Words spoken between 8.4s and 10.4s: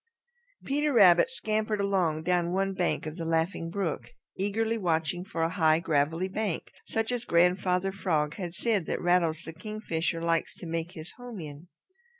said that Rattles the Kingfisher